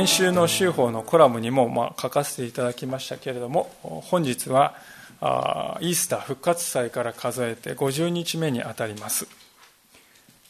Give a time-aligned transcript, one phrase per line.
[0.00, 4.74] 先週の週報のコラムにもま書かせていただきましたけれども本日は
[5.20, 9.28] イースター復活祭から数えて50日目にあたります。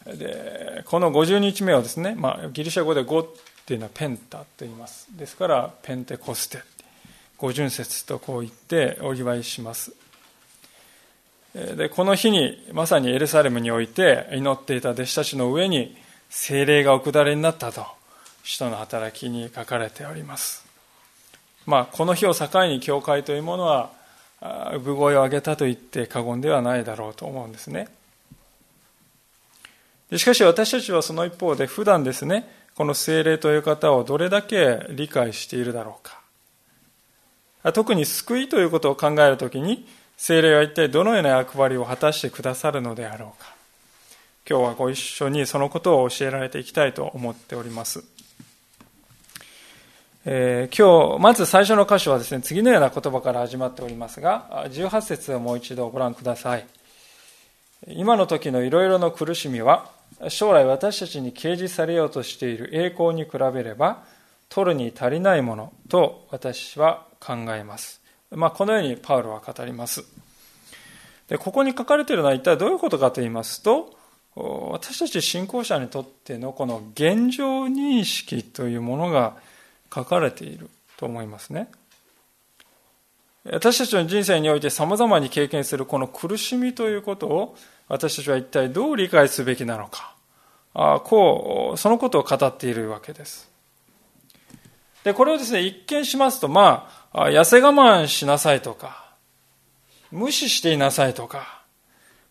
[0.06, 3.26] でこの50日目はですね、まあ、ギリシャ語で5っ
[3.66, 5.08] ていうのはペンタと言います。
[5.16, 6.58] ですからペンテコステ
[7.36, 9.92] 五巡節とこう言ってお祝いします。
[11.54, 15.96] でこの日にまさにエルサレムにおいて祈っていた弟子たちの上に
[16.28, 17.99] 精霊がお下りになったと。
[18.42, 20.64] 使徒の働きに書かれております。
[21.66, 23.90] まあ、この日を境に教会というものは、
[24.40, 27.88] 産声を上げたと言って過言ではないだろうと思うんですね。
[30.16, 36.20] しかし私たちはその一方で普段ですね、この精霊という方をどれだけ理解しているだろうか。
[37.72, 43.54] 特に救いということを考えるときに、精霊は一体どのような役割を果たしてくださるのであろうか。
[44.48, 48.02] 今日はご一緒にそのことを教えられていきたいと思っております。
[50.26, 56.66] えー、今日、まず最初の箇所はですね、次のような言葉から始まっておりますが、18節をもう一度ご覧ください。
[57.86, 59.90] 今の時のいろいろな苦しみは、
[60.28, 64.04] 将来私たちに掲示されようとしている栄光に比べれば、
[64.50, 68.02] 取るに足りないものと私は考えます。
[68.30, 70.04] まあ、このようにパウロは語ります。
[71.28, 73.96] でここに書かれているのは一体どういうことかと言いますと、
[74.34, 79.36] 私たち信仰者にとってのこの現状認識というものが
[79.92, 81.70] 書かれていると思いますね。
[83.44, 87.56] 私たちの人生において様々に経験するこの苦しみということを
[87.88, 90.14] 私たちは一体どう理解すべきなのか。
[90.74, 93.50] あこう、そのことを語っているわけです。
[95.02, 99.14] で、これをですね、一見しますと、まあ、痩せ我慢しなさいとか、
[100.12, 101.62] 無視していなさいとか、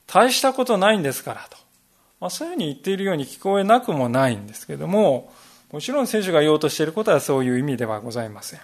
[0.08, 1.58] 大したことないんですからと。
[2.22, 5.34] まあ、そういうふうに言っているように聞こえなくもないんですけども、
[5.72, 8.60] もちろん聖書が言おうとしていることはそういう意味ではございません。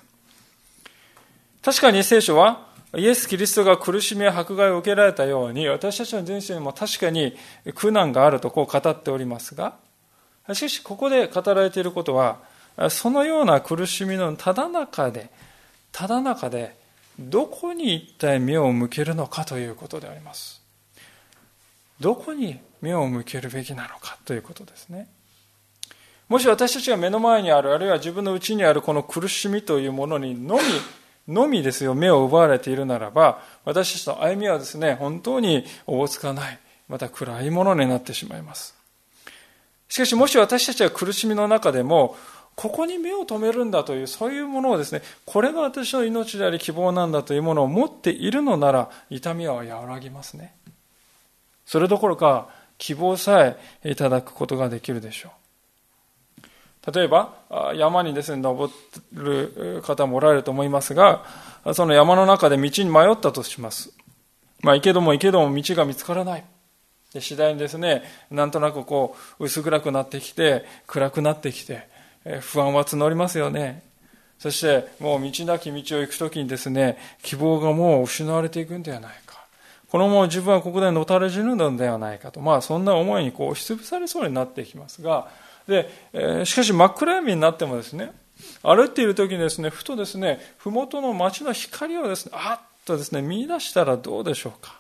[1.62, 7.36] 確かに聖書はイエス・キリストが苦しみや迫害を受けられたように私たちの人生にも確かに
[7.74, 9.76] 苦難があるとこう語っておりますが
[10.54, 12.40] しかしここで語られていることは
[12.90, 15.30] そのような苦しみのただ中で
[15.92, 16.78] ただ中で
[17.20, 20.62] どこに一体目を向けるのかということであります
[22.00, 25.08] どこに目を向けるべきなのかということですね
[26.28, 30.62] もし私たちが目の前にある、あるいは自分の内にあるこの苦しみというものにのみ、
[31.34, 38.76] のみですよ、目を奪われているならば、私たちの歩みはですね、本当におぼつかない、また暗いものになってしまいます。
[39.88, 42.18] しかし、もし私たちは苦しみの中でも、
[42.56, 50.56] ここに目を留めるんだという、そういうものをですね、これが私の命であり希望なんだというものを持っているのなら、痛みは和らぎますね。
[51.66, 55.45] それどころか、希望さえいただくことができるでしょう。
[56.94, 57.34] 例えば、
[57.76, 58.72] 山にですね、登
[59.14, 61.24] る方もおられると思いますが、
[61.74, 63.92] その山の中で道に迷ったとします。
[64.62, 66.44] まあ、行けども行けども道が見つからない。
[67.14, 71.88] で次第にですね、なんとなくこう、薄暗くなってきて、暗くなってきて、
[72.42, 73.84] 不安は募りますよね。
[74.38, 79.46] そして、もう道なき道を行くときにですね、希望がもう失われていくんではないか。
[79.90, 82.42] このまま自分はここでのたれ死ぬのではないかと。
[82.42, 85.30] まあ、そんな思いにこう、押しつぶされそうになっていきますが、
[85.68, 88.12] で、えー、しかし真っ暗闇になってもですね、
[88.62, 94.80] 歩いている時にですね、ふとですね、麓の街の光をですね、あっとですね、見出したらどうでしょうか。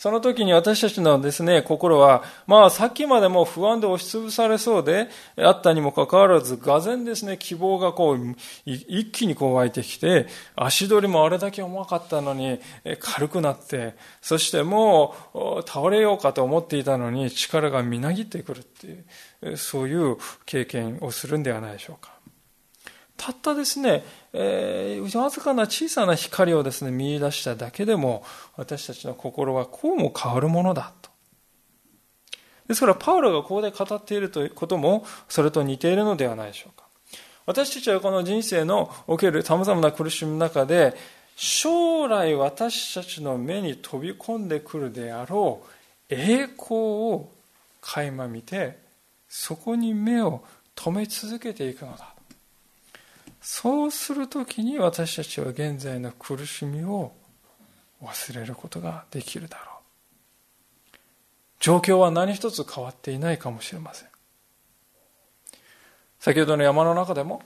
[0.00, 8.34] その時に私たちのですね、心は、まあさっきまでも不安で押しつぶされそうであったにもかかわらず、がぜんですね、希望がこう、
[8.64, 10.26] 一気にこう湧いてきて、
[10.56, 12.60] 足取りもあれだけ重かったのに
[12.98, 20.16] 軽くなって、そしてもう倒れようかと思っていたのに力がみなぎってくるっていう、そういう
[20.46, 22.19] 経験をするんではないでしょうか。
[23.20, 24.02] たったですね、
[24.32, 28.24] えー、わずかな小さな光をですね、見出しただけでも、
[28.56, 31.10] 私たちの心はこうも変わるものだと。
[32.66, 36.86] ですから、パウロがここで語っているということも、それと似ているのではないでしょうか。
[37.44, 40.96] 私たちはこの人生のおける様々な苦しみの中で、
[41.36, 45.62] 将来私たちの目に飛び込んでくるであろ
[46.10, 47.30] う栄光を
[47.82, 48.78] 垣間見て、
[49.28, 50.42] そこに目を
[50.74, 52.14] 留め続けていくのだ。
[53.40, 57.12] そうするときに私たちは現在の苦しみを
[58.02, 60.96] 忘れることができるだろう。
[61.58, 64.08] 状況は何一つ変わっていないかもしれません。
[66.18, 67.42] 先ほどの山の中でも、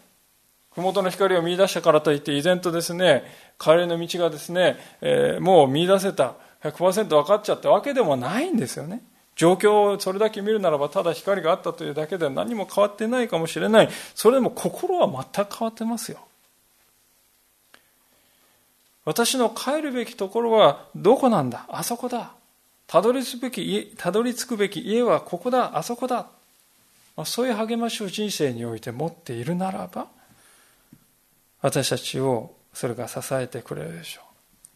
[0.70, 3.22] 麓の光を見出したからといって、依然とですね、
[3.58, 9.02] 帰りの道がですね、えー、もう見出せた、100%分かっちゃったわけでもないんですよね。
[9.36, 13.88] 状況をそれだけ見るならば、ただ光があったというだけで何も変わってないかもしれない。
[14.14, 16.18] それでも心は全く変わってますよ。
[19.04, 21.66] 私の帰るべきところはどこなんだ？
[21.68, 22.32] あそこだ。
[22.86, 26.26] たどり着くべき家、たどり着くべき家はここだ、あそこだ。
[27.24, 30.06] そういう励ましを人生において持っているならば、
[31.60, 34.33] 私たちをそれが支えてくれるでしょう。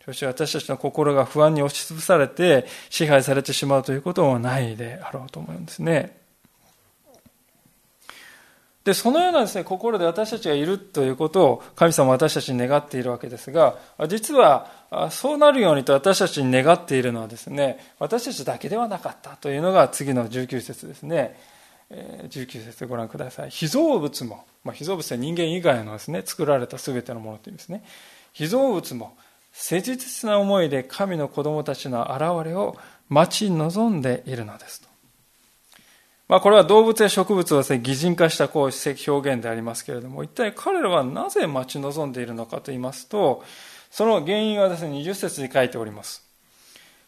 [0.08, 6.16] そして私たちの心が不安に押しつぶされて支配されてしまうということもないであろうと思うんですね。
[8.84, 13.76] で、そのようなですね、心で私たちがいるということを神様は私たちに願っているわけですが、
[14.08, 14.70] 実は
[15.10, 21.38] そうなるようにと私たちに願っているのはですね、私たちだけではなかったというのが次の19節ですね。
[21.90, 23.50] 19節ご覧ください。
[23.50, 27.84] 被造物も、まあ、被造物は人間以外のですね、作られた全てのものというんですね。
[28.32, 29.18] 被造物も、
[29.60, 32.76] 切実な思いで神の子供たちの現れを
[33.08, 34.88] 待ち望んでいるのですと。
[36.28, 43.42] まあ、これは動物や植物をですね、擬人化したこう表現でありますけれども、一体彼らはなぜ待ち望んでいるのかと言いますと、
[43.90, 46.24] その原因はですね、20節に書いております。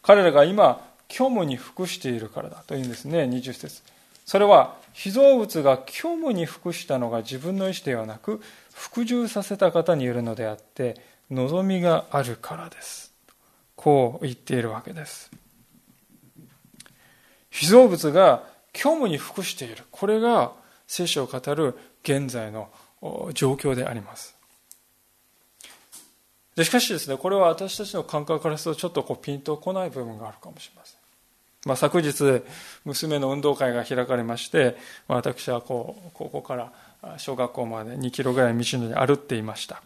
[0.03, 3.82] 彼らが今、虚無に服しているからだというんですね、20節。
[4.26, 8.41] それは、被造物が虚無に服したのが自分の意思ではなく、
[8.75, 10.96] 服従させた方によるのであって、
[11.31, 13.12] 望みがあるからです。
[13.77, 15.31] こう言っているわけです。
[17.50, 18.44] 被造物が
[18.75, 19.85] 虚無に服している。
[19.91, 20.53] これが
[20.87, 22.69] 聖書を語る現在の
[23.35, 24.35] 状況であります。
[26.56, 31.00] でしかしですね、これは私たちの感覚からするとちょっとこうピンとこない部分があるかもしれません。
[31.67, 32.43] まあ、昨日、
[32.85, 34.77] 娘の運動会が開かれまして、
[35.09, 36.73] 私はこうここから
[37.19, 39.82] 小学校まで2キロぐらい道のり歩っていました。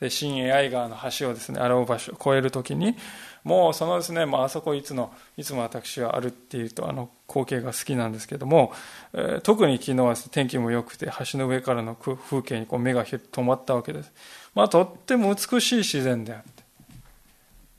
[0.00, 2.96] で新栄愛川の橋をですね洗う場所を越えるときに
[3.44, 8.72] もうそのですね、まあ、あそこいつのいつも私は歩っているとあの光景が好きなんですけども、
[9.12, 14.12] えー、特に昨日は天気も良くて橋の上からの風景にこう目が止まったわけです、
[14.54, 16.60] まあ、とっても美しい自然であって。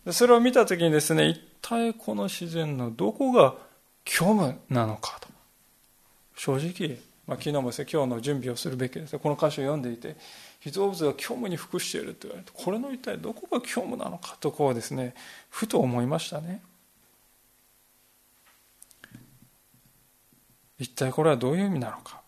[0.05, 3.55] でそれを見た時にですね一体この自然のどこが
[4.07, 5.27] 虚無なのかと。
[6.35, 6.97] 正直、
[7.27, 9.19] まあ、昨日もですね今日の準備をするべきです。
[9.19, 10.15] この箇所を読んでいて
[10.61, 15.15] 被造物が虚無に服していると言われてこれの一体どこが虚無なのかとこうですね
[15.49, 16.61] ふと思いましたね。
[20.77, 22.21] 一体これはどういう意味なのか。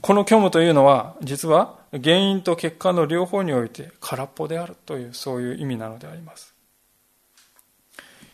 [0.00, 6.54] この虚無というのは実は原因と結果の両方において空っぽであるというそういう意味なのであります。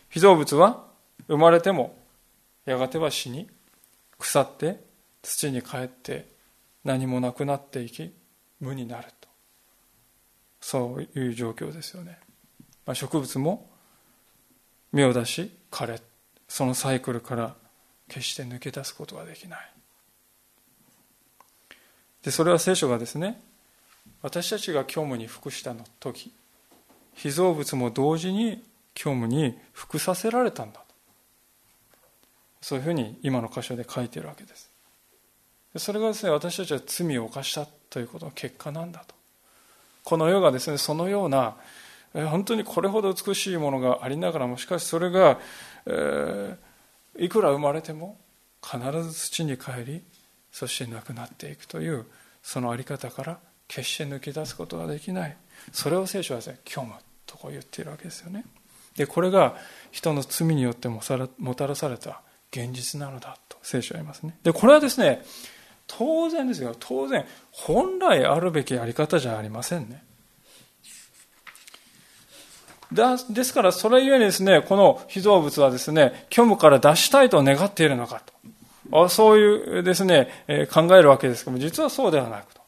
[0.09, 0.83] 被造物は
[1.27, 1.95] 生まれても
[2.65, 3.47] やがては死に
[4.17, 4.79] 腐って
[5.21, 6.27] 土に帰って
[6.83, 8.13] 何もなくなっていき
[8.59, 9.29] 無になると。
[10.61, 12.19] そういう状況ですよね、
[12.85, 13.69] まあ、植物も
[14.91, 16.01] 芽を出し枯れ
[16.47, 17.55] そのサイクルから
[18.07, 19.71] 決して抜け出すことはできない。
[22.23, 23.39] でそれは聖書がですね
[24.21, 26.33] 私たちが虚無に服したの時
[27.13, 28.63] 被造物も同時に
[28.97, 30.85] 虚無に服させられたんだと。
[32.61, 34.68] そういうふうに今の箇所で書いてるわけです。
[35.77, 39.15] それがですね私たちは罪を犯したということの結果なんだと。
[40.03, 41.55] この世がですねそのような
[42.13, 45.39] 本当にこれほど美しいものがありながらもしかしそれが、
[45.85, 48.17] えー、いくら生まれても
[48.63, 50.01] 必ず土に帰り
[50.51, 52.05] そしてなくなっていくという
[52.41, 55.37] その在り方から決して抜け出すことができない。
[55.71, 56.93] それを聖書はですね虚無
[57.27, 58.45] とこう言っているわけですよね。
[58.95, 59.55] でこれが
[59.91, 61.01] 人の罪によっても
[61.55, 62.21] たらされた
[62.51, 64.35] 現実なのだと聖書は言いますね。
[64.41, 65.23] でこれはですね
[65.97, 66.75] 当然ですよ。
[66.79, 70.03] 当然、本来あるべきやり方じゃありませんね。
[72.93, 78.21] だですから、それゆえにですね、この被造物はですね、虚無から脱したいと願っているのか
[78.91, 79.09] と。
[79.09, 82.61] そういうですね、え考えるわけですけども、実はそうではなくと。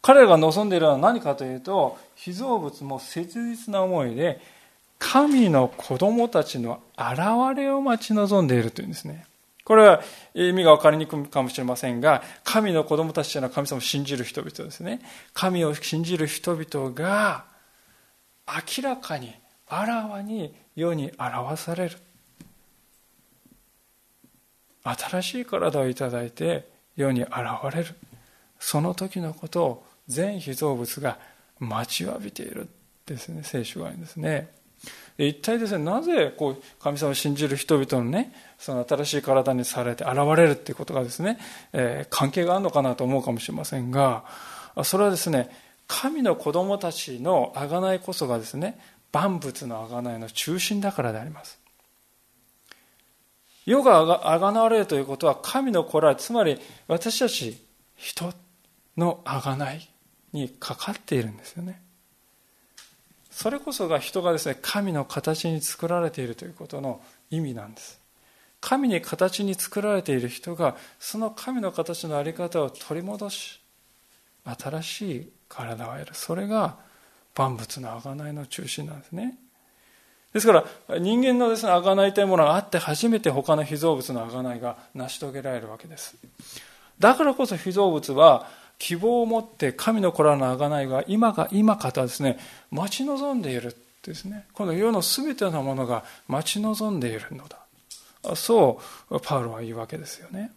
[0.00, 4.40] 彼らが望んでいるのは何かというと、被造物も切実な思いで、
[4.98, 9.26] 神の子供たちの現れを待ち望んでいるというんですね。
[9.64, 10.02] これは
[10.34, 15.00] 意味が分かりにくいかもしれませんが、神の子供たちというのは神様を信じる人々ですね。
[15.32, 17.46] 神を信じる人々が
[18.46, 19.34] 明らかに、
[19.68, 21.96] あらわに世に表される。
[24.82, 27.32] 新しい体をいただいて世に現
[27.74, 27.94] れる。
[28.58, 31.18] その時のことを全被造物が
[31.58, 32.68] 待ちわびている
[33.06, 34.48] ですね聖書が言うんですね
[35.16, 41.38] 一体ですねなぜこう神様を信じる人々のねその新しい体にされて現れるっていうことがですね、
[41.72, 44.24] えー、関係があるのかなと思うかもしれませんが
[44.82, 45.50] それはですね
[45.86, 48.78] 神の子供たちの贖いこそがですね
[49.12, 51.60] 万物の贖いの中心だからであります。
[53.64, 57.62] 世があがなわれるということは神の子らつまり私たち
[57.96, 58.32] 人
[58.96, 59.88] の贖い
[60.32, 61.80] にかかっているんですよね。
[63.34, 67.00] それこそが人がですね神の形に作られているということの
[67.30, 68.00] 意味なんです。
[68.60, 73.60] 神に形に作られている人がその神の形の在り方を取り戻し
[74.44, 76.14] 新しい体を得る。
[76.14, 76.76] それが
[77.34, 79.36] 万物の贖いの中心なんですね。
[80.32, 80.52] ですか
[80.88, 86.14] ら人間のですね贖いたいうものがあって初めて他の被造物の贖いが成し遂げられるわけです。
[87.00, 92.38] だからこそ被造物は希望を持って神の子らの贖いが今が今かとですね
[92.70, 97.58] 待ち望んでいるですねこの世の全てのものが待ち望んでいるのだ
[98.34, 100.52] そうパウロは言うわけですよね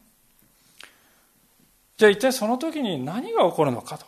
[1.98, 4.06] じゃあ一体その時に何が起こるのかと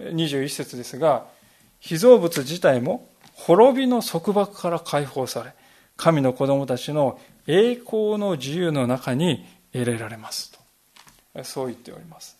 [0.00, 1.26] 21節ですが
[1.80, 3.08] 被造物自体も
[3.40, 5.54] 滅びの束縛から解放され、
[5.96, 11.44] 神の子供たちの栄光の自由の中に入れられますと。
[11.44, 12.36] そう言っております。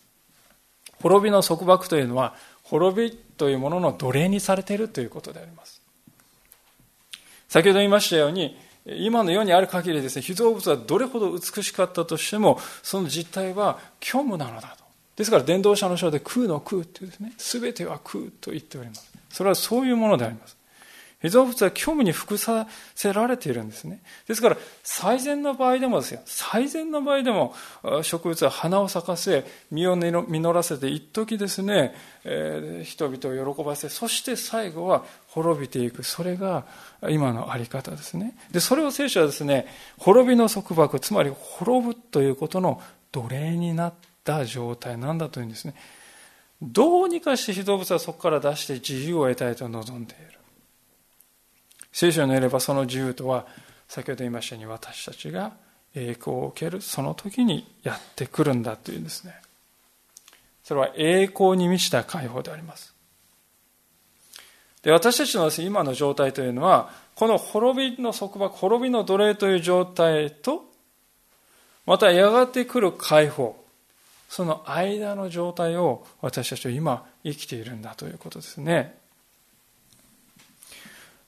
[1.01, 5.81] 滅びの束縛というのは、滅びというものの奴隷にされているということであります。
[7.49, 14.83] 先ほど言いましたように、今の世にある限りですね、被造物はどれほど美しかったとしても、その実態は虚無なのだと。
[15.15, 19.11] ですから、伝道者の書で空の空というですね、すべては空と言っております。
[19.29, 20.55] それはそういうものであります。
[21.21, 24.01] 被造物は虚無に服させられているんですね。
[24.27, 26.21] ですから、最善の場合でもですよ。
[26.25, 27.53] 最善の場合でも、
[28.01, 31.93] 植物は花を咲かせ、実を実らせて、一時ですね、
[32.83, 36.03] 人々を喜ばせ、そして最後は滅びていく。
[36.03, 36.65] それが
[37.09, 38.35] 今のあり方ですね。
[38.51, 39.67] で、それを聖書はですね、
[39.99, 45.75] 滅びの束縛、つまり滅ぶということの奴隷になった状態なんだというんですね。
[46.63, 50.40] どうにかして被造物はそこから出して自由を得たいと望んでいる。
[51.91, 53.45] 聖書によればその自由とは
[53.87, 55.53] 先ほど言いましたように私たちが
[55.93, 59.35] 栄光を受けるその時にやってくるんだというんですね。
[60.63, 62.93] それは栄光に満ちた解放であります。
[64.83, 70.63] で私たちの今の状態というのはこの滅びの束縛滅びの奴隷という状態と
[71.85, 73.61] またやがて来る解放
[74.29, 79.00] その間の状態を私たちは今生きているんだということですね。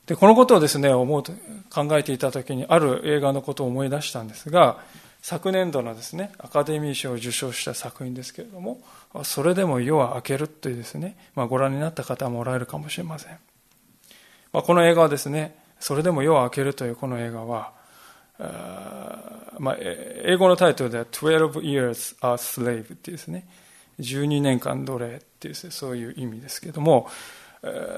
[0.06, 1.24] で、このことをですね、思う、
[1.70, 4.78] 考えていたときに、ある映画のことを思い出したんですが、
[5.22, 8.82] 昨年度のですね、アカデミー賞を受賞した作品ですけれども、
[9.24, 13.38] それでも夜は明けるというですね、まあ、ご覧になった方もおられるかもしれません。
[14.52, 17.72] まあ、この映画はですね、それでも夜は明けるというこの映画は、
[19.60, 23.48] まあ、英語のタイトルでは12 years a slave っていうですね、
[24.02, 27.08] 12年間奴隷っていう、そういう意味ですけれども、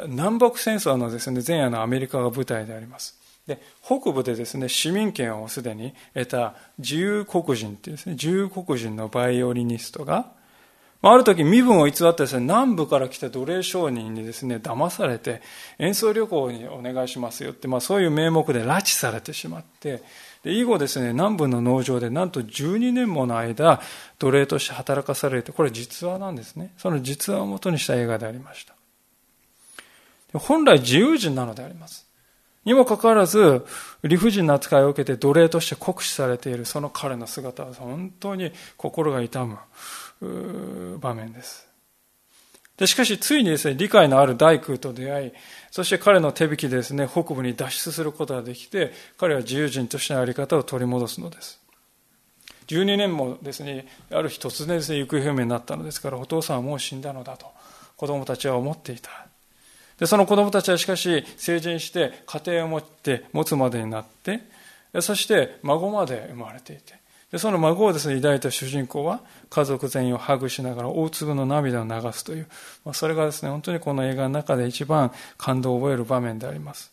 [0.08, 3.20] 南北戦争のですね、前夜のアメリカが舞台であります。
[3.48, 10.32] で、北部でですね、市民権をすでに得た自由黒人っていうですね、自由黒人のバイオリニストが、
[11.02, 15.42] ある時身分を偽ってですね、南部から来た奴隷商人にですね、騙されて、
[15.78, 20.02] 演奏旅行にお願いしますよって、まあそういう名目で拉致されてしまって、
[20.44, 23.82] で以後ですね、南部の農場でなんと12年もの間、
[24.20, 26.72] 奴隷として働かされて、これ実話なんですね。
[26.78, 28.75] その実話をもとにした映画でありました。
[30.40, 32.06] 本来自由人なのであります。
[32.66, 33.66] にもかかわらず、
[34.04, 39.58] 理不尽な扱いを受けて奴隷として酷使されているその彼の姿は本当に心が痛む
[41.00, 41.68] 場面です。
[42.78, 45.32] で、しかし、ついにですね、理解のある大工と出会い、
[45.72, 51.62] そして彼の手引きですね、北部に脱出することができて、彼は自由人としてのあり方を取り戻すのです。
[52.68, 57.46] 12年もですね、ある日突然ですね、行方不明になったのですから、お父さんはもう死んだのだと、
[57.96, 59.25] 子供たちは思っていた。
[60.00, 64.42] で、その子供たちはしかし成人して家庭を持って持つまでになって、
[65.02, 66.96] そして孫まで生まれていて、
[67.32, 72.48] でその孫をですね、抱いた主人公は家族全員をハグしながら大粒の涙を流すという、
[72.84, 76.92] まあ、それがですね、本当にこの映画の中で一番感動を覚える場面であります。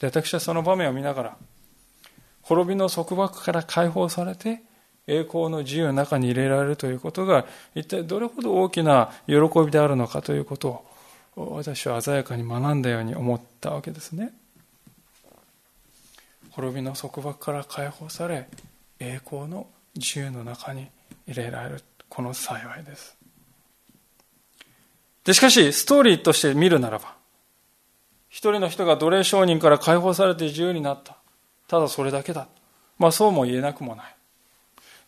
[0.00, 1.36] で、私はその場面を見ながら、
[2.42, 4.62] 滅びの束縛から解放されて、
[5.06, 9.34] 栄光の自由の中に入れられるということが、一体どれほど大きな喜
[9.64, 10.86] びであるのかということを
[11.36, 14.32] 私は鮮やかに学んだように思ったわけですね
[16.50, 18.48] 滅びの束縛から解放され
[19.00, 20.88] 栄光の自由の中に
[21.26, 23.16] 入れられるこの幸いです
[25.24, 27.14] で、しかし、ストーリーとして見るならば、
[28.28, 31.16] 一人の人が奴隷商人から解放されて自由になった。
[31.66, 32.46] ただそれだけだ。
[32.98, 34.16] まあそうも言えなくもない。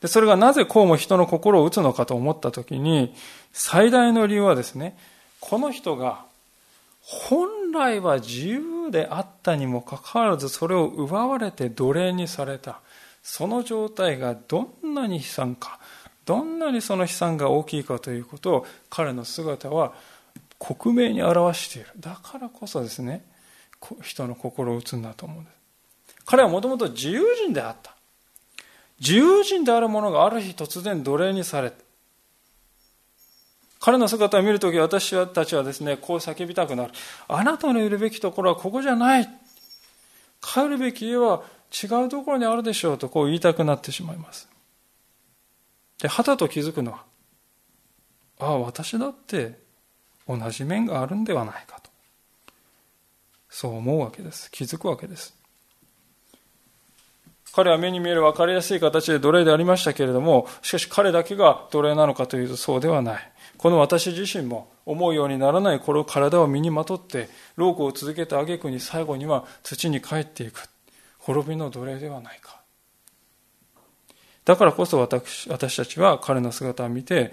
[0.00, 3.14] で、それがなぜこうも人の心を打つのかと思ったときに、
[3.52, 4.96] 最大の理由はですね、
[5.40, 6.24] この人が
[7.00, 12.80] 本来は自由であったにもかかわらずそれを奪われて奴隷にされた。
[13.22, 15.80] その状態がどんなに悲惨か、
[16.24, 19.92] どんなにその悲惨が大きいかということを彼の姿は
[20.58, 21.90] 克明に表している。
[21.98, 23.24] だからこそですね、
[24.02, 25.54] 人の心を打つんだと思うんです。
[26.24, 27.94] 彼はもともと自由人であった。
[29.00, 31.72] 自由人である者がある日突然奴隷にされ
[33.86, 36.92] 彼の姿を見るとき私たちはですね、こう叫びたくなる。
[37.28, 39.28] あなたのいるべきところはここじゃない。
[40.42, 44.48] 帰るべき家は違うところにあるでしょうとこう言いたくなってしまいます。
[46.02, 47.04] で、はたと気づくのは、
[48.40, 49.56] ああ、私だって
[50.26, 51.88] 同じ面があるんではないかと。
[53.48, 54.50] そう思うわけです。
[54.50, 55.32] 気づくわけです。
[57.54, 63.32] 彼は目に見える分かりやすい形で奴隷でありましたけれども、しかし彼だけが奴隷なのかというとそうではない。
[63.58, 70.68] この私自身も思うようにならないこの体を身にまとって労苦を続けた挙句に最後には土に帰っていく。
[71.18, 72.60] 滅びの奴隷ではないか。
[74.44, 77.32] だからこそ私私たちは彼の姿を見て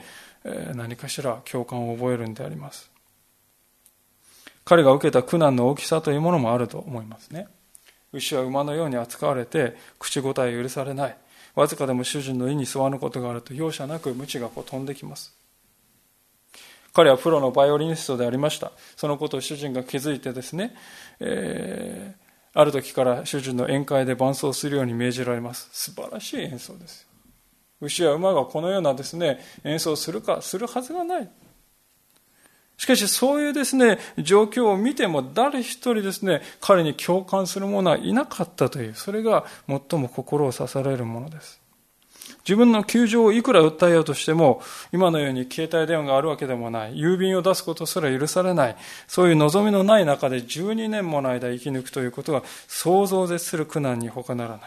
[0.73, 2.89] 何かしら共感を覚えるんであります。
[4.65, 7.47] 彼が受けた苦難の大きさというものもあると思いますね。
[8.13, 11.17] 牛は馬のように扱われて口答え許されない。
[11.53, 15.42] わずかでも主人の意に沿わぬことがあると容赦なく鞭がこう飛んできます。
[16.93, 18.71] 彼はプロのバイオリニストでありました。
[18.95, 20.75] そのことを主人が気づいてですね、
[21.19, 25.69] えー、ある時から主人の宴会で伴奏するように命じられます。
[25.73, 27.07] 素晴らしい演奏です
[27.81, 31.29] 牛や馬がこのようなですね演奏するかするはずがない。
[32.77, 38.93] しかしそういうですね状況を見ても誰一人ですね彼に共感する者はいなかったという。
[38.93, 41.62] それが最も心を刺されるものです。
[42.45, 48.75] 自分の窮状をいくら訴えようとしても、今のように携帯電話があるわけでもない、郵便を出すことすら許されない、
[49.07, 54.59] そういう望みのない中で12年もの間生き抜くということは、想像絶する苦難に他ならない。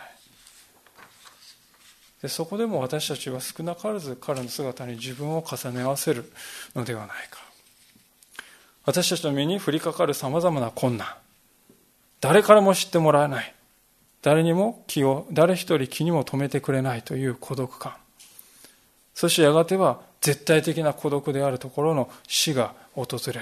[2.22, 6.32] でそこでも私たちは少なからず彼の姿に自分を重ね合わせる
[6.74, 7.40] のではないか。
[8.86, 11.08] 私たちの身に降りかかる様々な困難、
[12.20, 13.55] 誰からも知ってもらえない。
[14.22, 17.94] 誰にも気を、誰一人気にも留めてくれないという孤独感。
[19.14, 23.40] そしてやがては絶対的な孤独であるところの死が訪れる。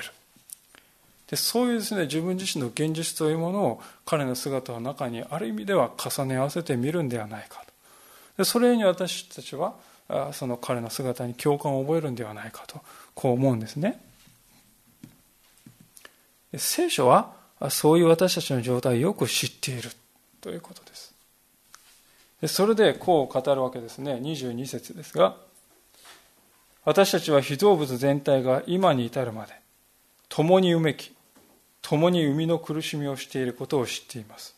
[1.29, 7.73] でそういうですね、自分自身の現実というものを彼の姿の中にある意味では重ね合わせてみるんではないかと。
[8.39, 9.75] でそれに私たちは
[10.33, 12.83] その彼の姿に共感を覚えるんではないかと、
[13.15, 14.01] こう思うんですね。
[16.57, 17.33] 聖書は
[17.71, 19.91] そういう私たちの状態をよく知っている。
[20.45, 21.15] ということです。
[22.49, 24.21] それでこう語るわけですね。
[24.23, 25.37] 22節ですが、
[26.85, 29.55] 私たちは被造物全体が今に至るまで、
[30.29, 31.15] 共にうめき、
[31.81, 34.55] 共に生みの苦しみをしていることを知っています。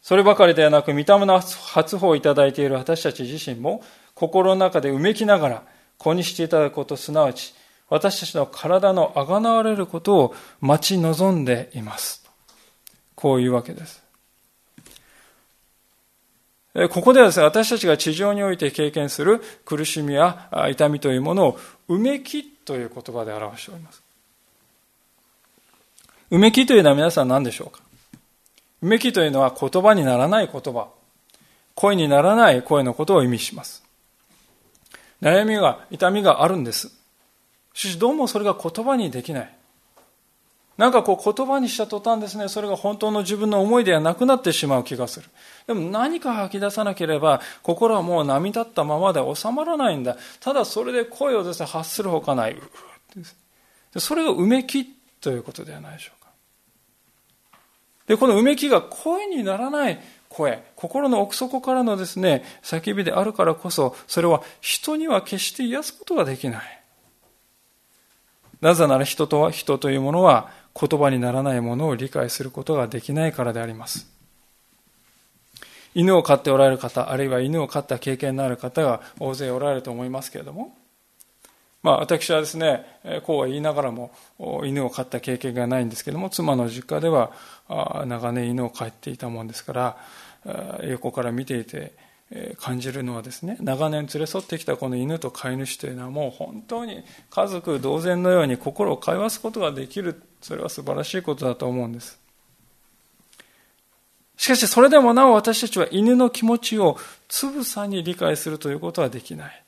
[0.00, 5.62] そればかりではなく、御霊の初歩をいただいている私たち自身も、心の中でうめきながら、
[5.98, 7.54] 子にしていただくこと、すなわち、
[7.90, 12.24] 私たちの体のあがなわれることを待ち望んでいます。
[13.14, 14.05] こういうわけです。
[16.90, 21.58] ここではですね、私たちが地上において経験する苦しみや痛みというものを、
[21.88, 24.02] うめきという言葉で表しております。
[26.30, 27.80] うめきというのは皆さん何でしょうか？
[28.82, 30.88] うめきというのは言葉にならない言葉、
[31.74, 33.82] 声にならない声のことを意味します。
[35.22, 36.88] 悩みが、痛みがあるんです。
[37.72, 39.55] しかしどうもそれが言葉にできない。
[40.76, 45.28] なんかこう言葉にした途端ですね、それが本当の自分の思いではなくなってしまう気がする。
[45.66, 50.16] でも何か吐き出さなければ、心はもう波立ったままで収まらないんだ。
[50.40, 52.60] ただそれで声をですね、発するほかない。
[53.96, 54.84] それがうめき
[55.20, 56.30] ということではないでしょうか。
[58.06, 66.82] で、このうめきが声にならない声、心の奥底からのですね、叫びであるからこそ、それは人には決して癒すことができない。
[68.60, 74.06] なぜなら人とは、人というものは言葉にならないものを理解することができないからであります。
[75.94, 80.76] 犬を飼っておられる方、あるいは犬を飼った経験のある方が大勢おられると思いますけれども、
[81.82, 82.84] まあ、私はですね、
[83.24, 84.10] こうは言いながらも
[84.64, 87.32] 犬を飼った経験がないんですけども、妻の実家では
[88.06, 89.96] 長年犬を飼っていたもんですから、
[90.82, 91.94] 横から見ていて、
[92.58, 102.18] 感じるのはですね長年連れ添ってきたこの犬と飼い主というのはもう本当に家族同然のように心を通わすことができるそれは素晴らしいことだと思うんです。
[104.36, 109.62] しかしそれでもなお私たちは犬の気持ちをつぶさに理解するということはできない。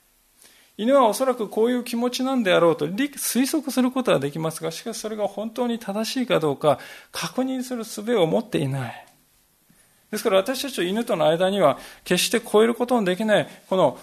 [0.76, 6.78] 犬はおそらくこういう気持ちなんであろうと推測することはできますがしかしそれが本当に正しいかどうか
[7.10, 9.06] 確認する術を持っていない。
[10.10, 13.98] ですから私たちと犬との間には決して超えることのできないこの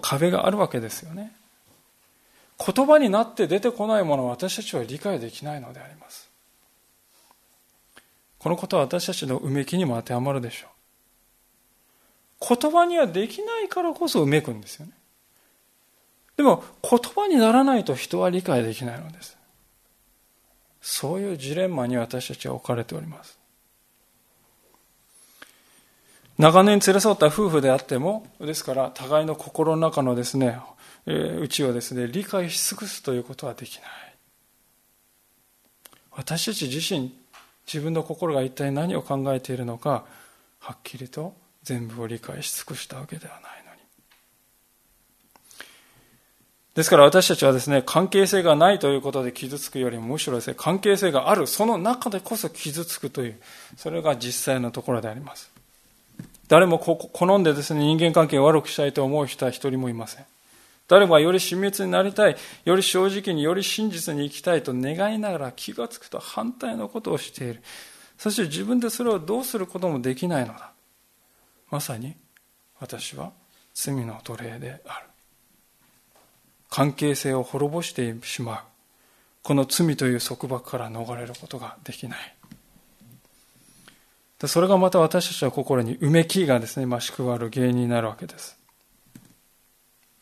[0.00, 1.32] 壁があるわけですよね。
[2.64, 6.30] 言葉になって出てこないものを私たちは理解できないのであります。
[8.38, 10.70] このことは私たちのうめきにも当てはまるでしょう。
[12.56, 14.92] 言葉にはできないからこそうめくんですよね。
[16.36, 19.36] でも言葉にならないと人は理解できないのです。
[20.80, 23.38] そういうジレンマに私たちは置かれております。
[26.38, 30.58] 長年連れ添った夫婦であっても、ですから互いの心の中のですね、
[31.06, 33.88] えー、内をですね、理解し尽くすということはできない。
[36.12, 37.14] 私たち自身、
[37.66, 40.04] 自分の心が一体何を考えているのか、
[40.58, 43.80] はっきりと全部を理解し尽くしたわけではないのに。
[46.74, 53.40] ですから私たちはですね、関係性がないということで傷つくよりも、むしろですね、関係性がある、その中でこそ傷つくという、
[53.76, 55.50] それが実際のところであります。
[56.48, 60.26] 誰も好んでですね、人間関係を悪くしたいと思う人は一人もいません。
[60.90, 67.62] 誰もがより親密になりたい、より正直に、より真実に生きたいと願いながら気がつくと反対のことをしている。
[68.18, 70.72] そして自分でそれをどうすることもできないのだ。
[71.70, 72.16] まさに
[72.80, 73.30] 私は
[73.72, 75.06] 罪の奴隷である。
[76.68, 78.58] 関係性を滅ぼしてしまう。
[79.44, 82.34] この罪という束縛から逃れることができない。
[84.44, 88.59] それがまた私たちの心にうめきがですね、増し加わる原因になるわけです。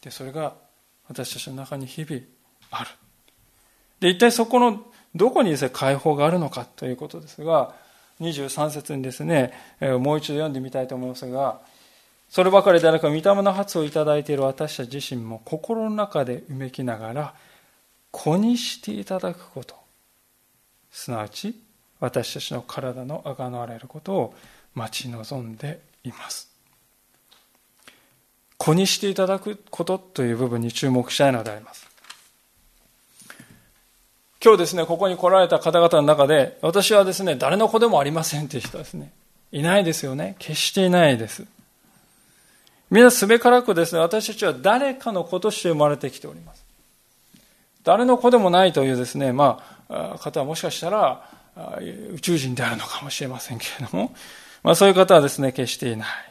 [0.02, 0.54] で、それが
[1.08, 2.22] 私たちの中に日々
[2.70, 2.90] ある。
[4.00, 4.84] で、一体そこの
[5.14, 7.74] どこにですね、解放があるのかということですが、
[8.20, 11.60] 23節にですね、もう一度読んでみたいと思いますが、
[12.28, 17.34] そればかりでなく、御霊の発をいただいている私たち自身も心の中でうめきながら、
[18.10, 19.74] 子にしていただくこと、
[20.90, 21.58] すなわち
[22.00, 24.34] 私たちの体のあがなわれることを
[24.74, 26.47] 待ち望んでいます。
[28.58, 31.88] 子にしていただくことという部分に注目したいのであります。
[34.44, 39.12] 今日ですね、ここに来られた方々の中で、私はですね、誰の子でもありませんという人ですね、
[39.50, 40.36] いないですよね。
[40.38, 41.44] 決していないです。
[42.90, 46.64] みんなすべからくですね、私たちは誰かの子として生まれてきております。
[47.84, 51.28] 誰の子でもないというですね、まあ、方はもしかしたら、
[52.14, 54.14] 宇宙人であるのかもしれませんけれども、
[54.62, 56.27] まあ、そういう方はですね、決していない。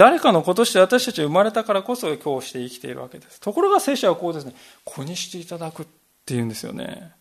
[0.00, 3.38] 誰かの子として私たちは生まれたからこそ今日して生きているわけです。
[3.38, 5.86] ところが聖書はこうですね、子にしていただくっ
[6.24, 7.12] ていうんですよね。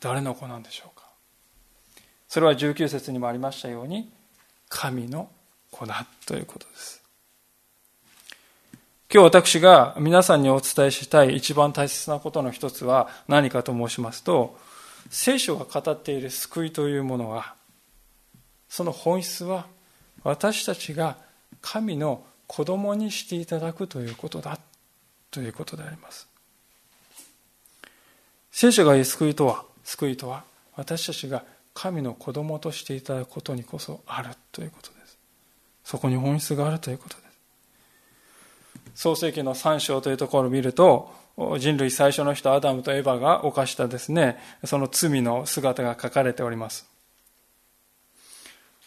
[0.00, 1.06] 誰の子なんでしょうか。
[2.28, 4.12] それは19節にもありましたように、
[4.68, 5.30] 神の
[5.70, 7.02] 子だということです。
[9.10, 14.58] 今日私が皆さんにお伝えしたい一番大切なことの一つは何かと申しますと、
[15.08, 17.54] 聖書が語っている救いというものは
[18.68, 19.66] その本質は
[20.22, 21.16] 私たちが
[21.60, 24.58] 神の子供にしていただくということだ
[25.30, 26.28] ということであります。
[28.50, 30.44] 聖書が言う救いとは救いとは
[30.76, 35.18] 私たちが神の子供としていただくことにこそあるということです。
[35.84, 37.22] そこに本質があるということで
[38.94, 39.02] す。
[39.02, 41.12] 創世記の3章というところを見ると
[41.58, 46.86] 人類最初の人アダムとエバが犯したですね、その罪の姿が書かれております。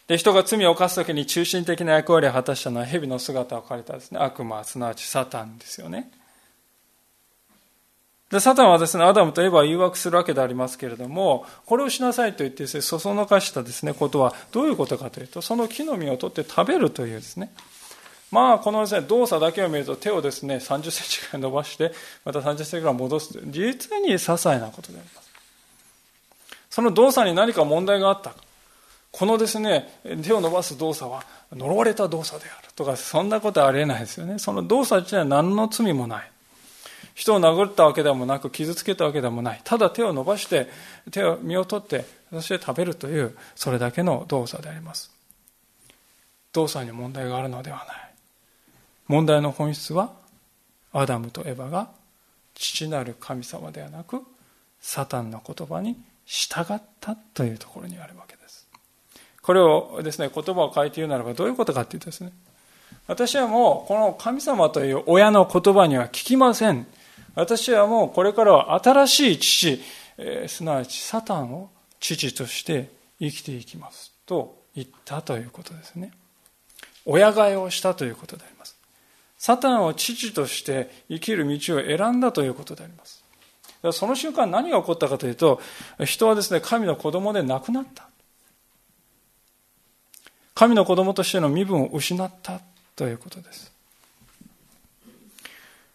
[0.08, 6.10] で、人が罪を犯すときに中心的な役割を果たしたのは蛇の姿を借りたですね、悪魔、すなわちサタンですよね。
[8.32, 17.54] で、サタンはですね、アダムとエバを誘惑するわけでありますけれども、これをしなさいと言ってですね、そそのかしたですね、ことはどういうことかというと、その木の実を取って食べるというですね、
[18.32, 21.94] まあ、このですね、動作だけを見ると手をですね、30センチぐらい伸ばして、
[22.26, 23.40] また30センチぐらい戻す。
[23.46, 25.28] 実に些細なことであります。
[26.70, 28.47] その動作に何か問題があったか
[29.12, 34.40] このですね、手を伸ばす動作は呪われた動作であるとか、そんなことはありえないですよね。
[34.40, 36.32] その動作自体は何の罪もない。
[37.16, 39.62] 人を殴ったわけでもなく、傷つけたわけでもない。
[39.64, 40.68] ただ手を伸ばして、
[41.12, 45.12] 手を、身を取って、そして食べるという、それだけの動作であります。
[46.54, 48.08] 動作に問題があるのではない。
[49.08, 50.12] 問題の本質は
[50.92, 51.90] アダムとエバが
[52.54, 54.22] 父なる神様ではなく
[54.80, 58.67] サタンの言葉に従ったというところにあるわけです
[59.48, 62.34] これをですね言葉を変えて言うならばどういうことかっていうとですね
[63.08, 66.86] 私はもうこの神様という親の言葉には聞きません。
[67.34, 69.82] 私はもうこれからは新しい父、
[70.18, 71.70] えー、すなわちサタンを
[72.02, 72.90] 父として
[73.22, 76.12] 生きていきますと言ったということですね。
[77.06, 78.78] 親替えをしたということであります。
[79.38, 83.24] サタンを父として生きる道を選んだということであります。
[83.94, 85.62] その瞬間何が起こったかというと、
[86.04, 88.07] 人はですね、神の子供でなくなった。
[90.58, 92.62] 神の子供としての身分を失った
[92.96, 93.72] ということです。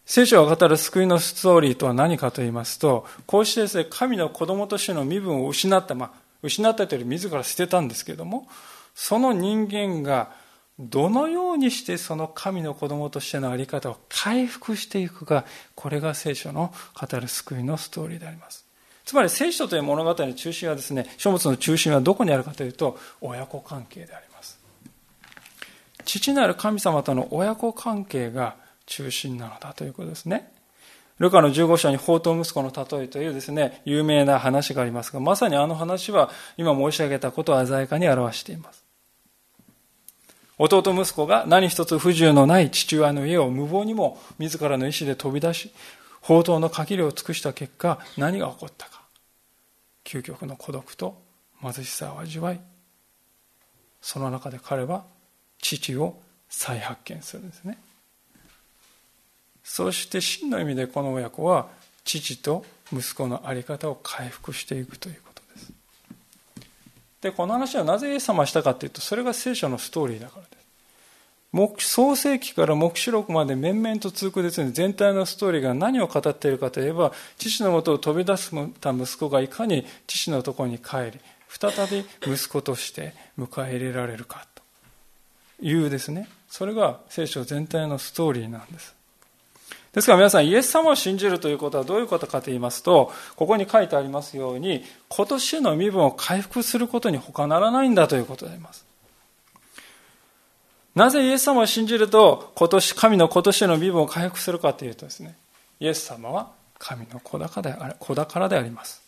[0.07, 6.11] 聖書が語る救いのストーリーとは何かと言いますと、こうしてですね、神の子供としての身分を失った、まあ、
[6.45, 8.47] 失ったというより自ら捨てたんですけれども、
[8.95, 10.31] その人間が
[10.79, 15.45] どのようにしてその神の子供としての在り方を回復していくか、
[15.75, 18.65] これが聖書の語る救いのストーリーであります。
[19.05, 24.32] つまり聖書という物語の中心はですね、書物の中心はどこにあるかというと、親子関係であります。
[26.05, 30.53] 父なる神様との親子関係が中心なのだということですね。
[31.19, 38.85] ルカの15章に宝刀息子の例えというですね、有名な話がありますが、まさにあの話は今申し上げたことを鮮やかに表しています。
[40.59, 45.73] 弟息子が何一つ不自由のない父親の家を無謀にも自らの意志で飛び出し、
[46.23, 49.03] 宝刀の限りを尽くした結果、何が起こったか。
[50.05, 51.21] 究極の孤独と
[51.61, 52.61] 貧しさを味わい、
[54.01, 55.05] その中で彼は
[55.63, 56.21] 父を
[56.51, 57.79] 再発見するんですね。
[59.65, 61.69] そして真の意味でこの親子は
[62.05, 65.73] 父と息子の在り方を回復していくということです。
[67.23, 70.49] で、この話はなぜイエス様したかというと、それが聖書のストーリーだからで
[71.79, 71.87] す。
[71.87, 84.47] 創世記から黙示録まで面々と続くですね、全体のストーリーが何を語っているかといえば、父のもとを飛び出した息子がいかに父のところに帰り、再び息子として迎え入れられるか
[85.63, 88.95] いうですね、それが聖書全体のストーリーなんです。
[89.93, 98.85] ですから皆さん、イエス様を信じるということはどういうことかと言いますと、ここに書いてありますように、今年の身分を回復することに他ならないんだということであります。
[100.95, 105.37] なぜイエス様を信じると、今年、神の今年の身分を回復するかというとですね、
[105.79, 109.03] イエス様は神の子宝であ子宝であります。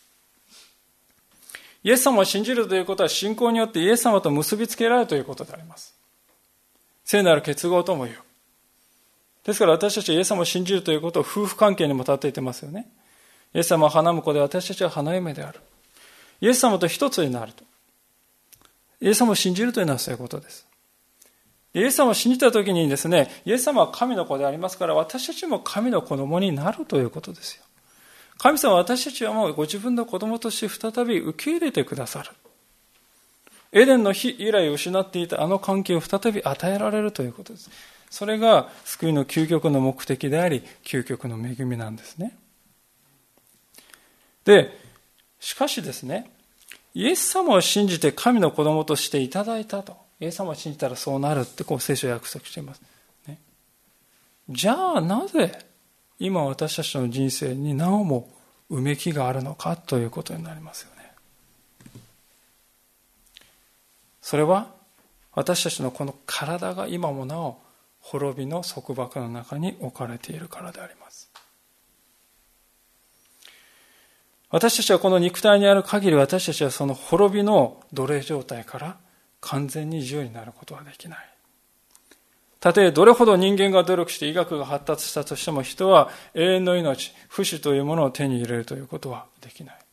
[1.83, 5.94] イエス様を信じるということは信仰によってイエス様と結びつけられるということであります。
[7.05, 8.17] 聖なる結合とも言う。
[9.45, 12.87] ですから私たちはイエス様を信じるということを夫婦関係にも立っていてますよね。
[13.53, 15.61] イエス様は花婿で私たちは花嫁である。
[16.41, 17.63] イエス様と一つになると。
[18.99, 20.67] イエス様を信じるというのはそういうことです。
[21.75, 27.63] イエス様を信じた時にですね、イエス様は神の子でありますから、私たちも神の子供になるということですよ。
[28.37, 32.31] 神様は私たちはもうご自分の子供として再び受け入れてくださる。
[33.75, 37.69] エデンの日以来失っていたあの関係を再び与えられるということです。
[38.09, 42.37] それが救いの究極の目的であり、究極の恵みなんですね。
[44.45, 44.79] で、
[45.41, 46.31] しかしですね、
[46.93, 49.97] イエス様を信じて神の子供としていただいたと。
[50.21, 52.81] イエス様を信じたらそうなるってこう聖書は約束しています。
[53.27, 53.39] ね、
[54.47, 55.51] じゃあなぜ
[56.17, 58.29] 今私たちの人生になおも
[58.69, 60.95] うめきがあるのかということになりますよね。
[64.25, 64.71] それは
[65.33, 67.61] 私たちのこの体が今もなお
[67.99, 71.29] 滅びの束縛の中に置かれているからであります。
[74.49, 78.97] 私たちはこの肉体にある限り私たちはその滅びの奴隷状態から
[79.41, 81.29] 完全に自由になることはできない。
[82.59, 89.84] たとえどれほど人間が努力して医学が発達したとしても人は永遠の命、不死というものを手に入れるということはできない。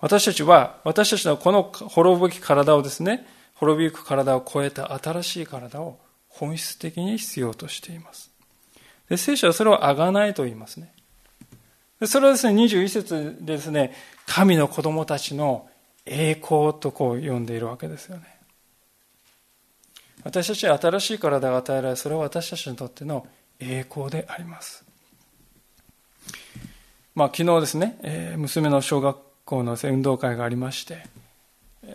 [0.00, 8.30] 私たちは、私たちのこの滅ぶき体をですね、滅びゆく体を超えた新しい体を本質的に必要としています。
[9.08, 10.92] で聖書はそれをあがないと言いますね。
[11.98, 13.92] でそれはですね、21節でですね、
[14.26, 15.68] 神の子供たちの
[16.06, 18.38] 栄光とこう呼んでいるわけですよね。
[20.22, 23.26] 私たちは新しい体が与えられ、それは私たちにとっての
[23.58, 24.84] 栄光であります。
[27.16, 31.06] まあ、昨日ですね、えー、娘の小学校の運動会がありまして、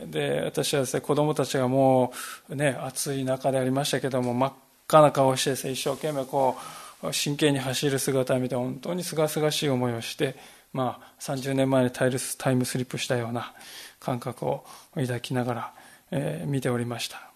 [0.07, 2.11] で私はですね子供たちがも
[2.49, 4.53] うね暑い中でありましたけども真っ
[4.87, 6.57] 赤な顔をしてですね一生懸命こ
[7.03, 10.35] う真剣に走る姿を見て本当にすがすがしい思いをして
[10.71, 13.53] まあ30年前にタイルタイムスリップしたような
[13.99, 14.63] 感覚を
[14.95, 15.73] 抱きながら、
[16.11, 17.29] えー、見ておりました。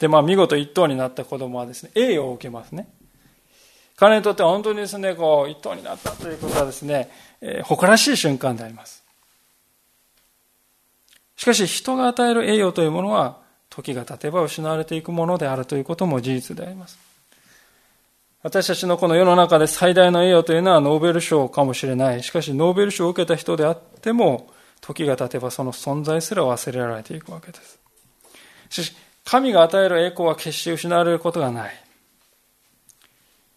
[0.00, 2.88] でまあ見事一等になった子供はですね栄誉を受けますね。
[3.94, 7.08] 彼にとっては本当にですねこう一等になったということはですね、
[7.40, 9.01] えー、誇らしい瞬間であります。
[11.36, 13.38] しかし人が与える栄誉というものは
[13.70, 16.98] 時が経てば失われていくものであるということも事実であります。
[18.42, 22.22] 私たちのこの世の中で最大の栄誉というのはノーベル賞かもしれない。
[22.24, 27.78] しかし、ノーベル賞を受けた人であっても、時が経てばその存在すら忘れられていくわけです。
[28.68, 31.84] しかし、神が与える栄光は決して失われることがない。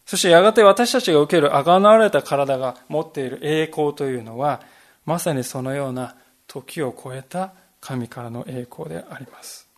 [0.06, 4.62] そしてやがて私たちが受けるあがなわれた体が持っている栄光というのは、
[5.04, 7.54] まさにそのような時を超えた
[7.86, 9.70] 神からの栄光であります。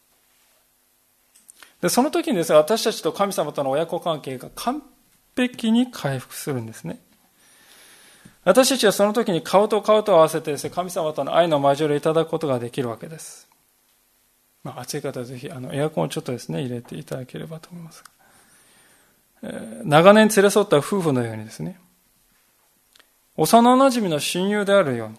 [1.82, 4.82] でその時にですね、私たちと神様との親子関係が完
[5.36, 7.02] 璧に回復するんですね。
[8.46, 13.50] 私たちはその時に顔と顔と合わせてですね、神様との愛の交わりをいただくことができるわけです。
[14.64, 18.06] まあ、暑い方はぜひあのエアコンをちょっとですね、入れていただければと思います。
[19.44, 21.78] えー、長年連れ添った夫婦のようにですね、
[23.36, 25.16] 幼馴染の親友であるように、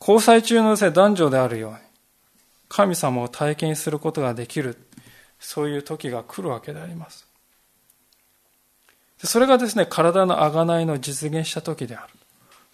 [0.00, 1.78] 交際中の男女であるように、
[2.68, 4.76] 神様を体験することができる、
[5.38, 7.26] そういう時が来るわけであります。
[9.24, 12.12] それがですね、体の贖いの実現した時である。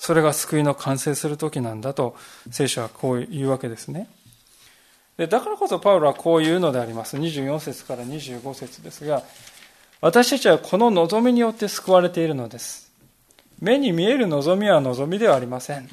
[0.03, 2.17] それが救いの完成する時なんだと
[2.51, 4.09] 聖書はこう言うわけですね。
[5.17, 7.17] でだからこそパウロはこう言うのであります。
[7.17, 9.23] 24節から25節ですが、
[10.01, 12.91] 私たちはこの望みによって救われているのです。
[13.61, 15.89] 目に見える望みは望みではありません。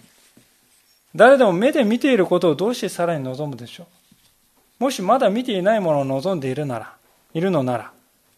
[1.16, 3.88] 誰でも目で見ていることをどうしてさらに望むでしょ
[4.80, 4.84] う？
[4.84, 6.96] もしまだ見ていないものを望んでいるなら、
[7.34, 7.92] いるのなら、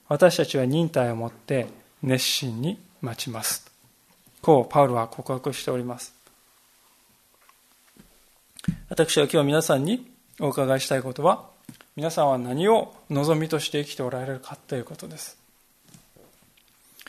[0.07, 1.67] 私たちは忍耐を持って
[2.01, 3.69] 熱心に待ちます。
[4.41, 6.13] こう、パウロは告白しております。
[8.89, 11.45] 私は今日皆さんにお伺いしたいことは、
[11.95, 15.38] 皆さんは何を望みとして生きておられるかということです。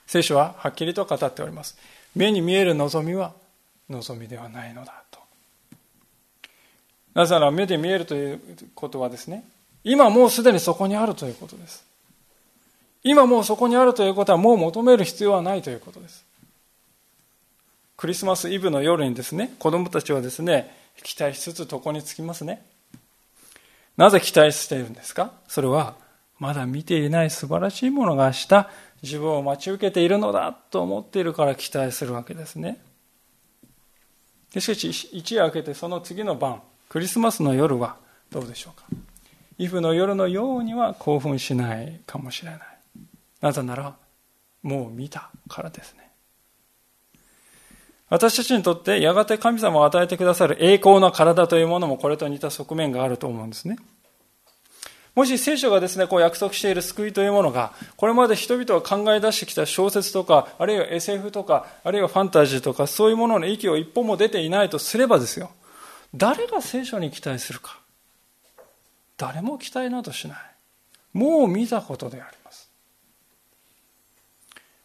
[0.07, 1.79] 聖書ははっきりと語っております。
[2.15, 3.33] 目に見える望みは
[3.89, 5.02] 望みではないのだ。
[7.15, 8.41] なぜなら目で見えるという
[8.75, 9.45] ことはですね、
[9.85, 11.85] 今もうすでにそこにあるということです。
[13.05, 16.25] 今もうそこにあるということはもう求める必要はないということです。
[17.97, 22.65] クリスマスイブの夜にですね、子供たちはですね、期待しつつ床につきますね。
[23.97, 25.33] なぜ期待しているんですか？
[25.49, 25.97] それは、
[26.39, 28.69] まだ見ていない素晴らしいものが明日、
[29.03, 32.79] 自分を待ち受けているのだと思っているから期待するわけですね。
[34.59, 37.97] しかし、一夜明けてその次の晩、クリスマスの夜は
[38.31, 38.85] どうでしょうか？
[39.57, 42.61] イフの夜のようには興奮しないかもしれない。
[43.41, 43.97] なぜなら、
[44.63, 46.11] もう見たからですね。
[48.11, 53.79] 私たちにとってやがて神様を与えてくださる栄光の体というものもこれと似た側面があると思うんですね。
[55.15, 65.53] もし聖書がですね、こう約束している救いというものが、これまで人々が考え出してきた小説とか、あるいは SF とか、あるいはファンタジーとか、そういうものの息を一歩も出ていないとすればですよ、
[66.15, 67.81] 誰が聖書に期待するか。
[69.17, 70.39] 誰も期待などしない。
[71.13, 72.71] もう見たことであります。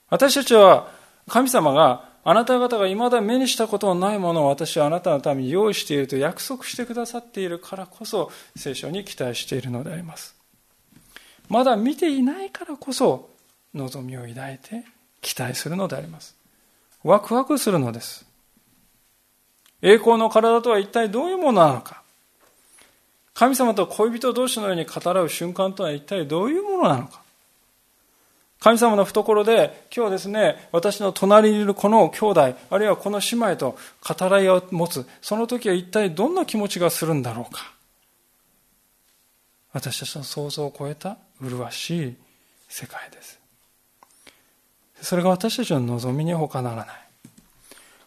[0.10, 0.92] 私たちは
[1.28, 10.36] 神様があなた方が未だ目にしたことのないものを私はあなたのために用意していると約束してくださっているからこそ聖書に期待しているのであります。
[11.50, 13.30] まだ見ていないからこそ
[13.74, 14.84] 望みを抱いて
[15.22, 16.36] 期待するのであります。
[17.04, 18.27] ワクワクするのです。
[19.82, 22.02] 栄光の体とは一体どういうものなのか。
[23.34, 27.22] 神様と恋人同士のように語らう瞬間とは一体どういうものなのか。
[28.60, 37.72] 神様の懐で今日ですね、私の隣にいるこの兄弟、あるいはこの姉妹と語らいを持つ、その時は一体どんな気持ちがするんだろうか。
[39.74, 42.16] 私たちの想像を超えた麗しい
[42.68, 43.40] 世界です。
[45.02, 46.88] それが私たちの望みに他ならない。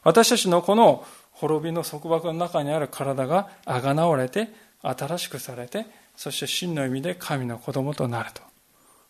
[0.03, 1.07] 私たちのこの
[1.41, 8.43] 滅びの束縛の中にある体があがなわれて、新しくされて、そして真の意味で神の子供となると。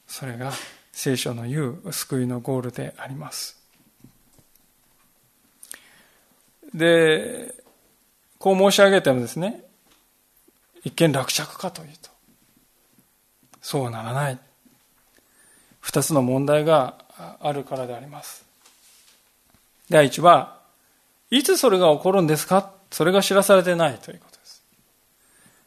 [0.06, 0.52] それが
[0.92, 3.60] 聖書の言う救いのゴールであります。
[6.72, 7.52] で、
[8.38, 9.64] こう申し上げてもですね、
[10.84, 12.10] 一見落着かというと、
[13.60, 14.38] そうならない。
[15.80, 17.04] 二つの問題が
[17.40, 18.44] あるからであります。
[19.88, 20.59] 第一は、
[21.30, 22.72] いつそれが起こるんですか？
[22.90, 24.62] それが知らされてないということです。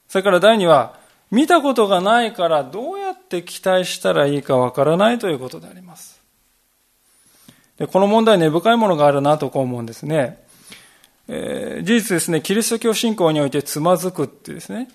[0.09, 0.99] それから第二は、
[1.31, 6.21] 見たことがないからどうやって期待したらいいかわからないということであります。
[7.77, 10.43] でこの問題根深いものがあるなとこう思うんですね。
[11.27, 14.89] えー、事実ですね、キリスト教信仰においてつまずくってですね、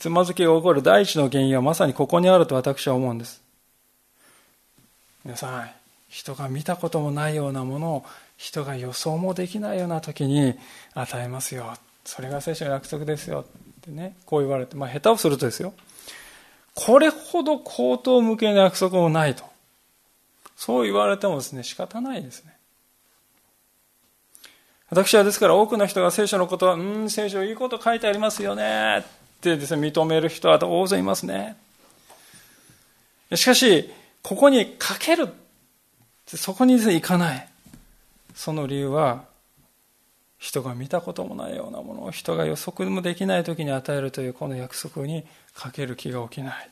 [0.00, 3.40] つまずきが起こる第一の原因はまさにここにあると私は思うんです。
[5.24, 5.70] 皆さん、
[6.08, 8.04] 人が見たこともないようなものを
[8.40, 10.54] 人が予想もできないような時に
[10.94, 11.76] 与えますよ。
[12.06, 13.44] それが聖書の約束ですよ。
[13.80, 15.74] ってね、こう言われて、まあ下手をするとですよ。
[16.74, 19.44] これほど口頭向けの約束もないと。
[20.56, 22.56] そう言われてもですね、仕方ないですね。
[24.88, 29.02] 私はですから多くの人が聖書のことは、うん、聖書いいこと書いてありますよねっ
[29.42, 31.58] てですね、認める人は大勢いますね。
[33.34, 35.28] しかし、ここにかける。
[36.26, 37.49] そこにですね、行かない。
[38.40, 39.24] その理由は、
[40.38, 46.70] 人が見たこともないようなものを人が予測もできない時に与えるというこの約束にかける気が起きない。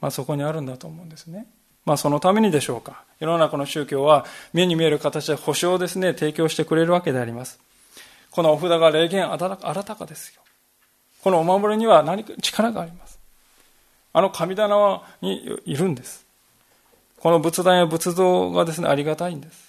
[0.00, 1.46] まあそこにあるんだと思うんですね。
[1.84, 3.04] まあそのためにでしょうか。
[3.20, 4.24] 世の中の宗教は
[4.54, 7.60] 目に見える形で保証をですね、提供してくれるわけであります。
[8.30, 9.56] このお札が霊言あた
[9.94, 10.40] かですよ。
[11.22, 13.18] このお守りには何か力があります。
[14.14, 16.24] あの神棚にいるんです。
[17.20, 19.67] この仏壇や仏像がですね、ありがたいんです。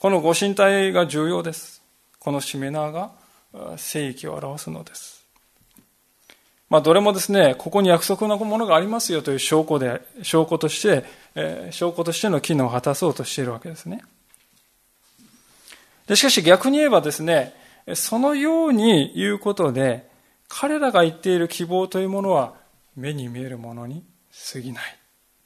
[0.00, 1.82] このご神体が重要です。
[2.20, 3.10] このしめ縄が
[3.76, 5.26] 聖域を表すのです。
[6.70, 14.02] まあ、どれもですね、ここに約束のものがありますよという証拠で、証拠として、えー、証拠としての機能を果たそうとしているわけですね。
[16.06, 17.52] でしかし逆に言えばですね、
[17.92, 20.08] そのように言うことで、
[20.48, 22.54] 彼らが言っている希望というものは
[22.96, 24.02] 目に見えるものに
[24.50, 24.98] 過ぎない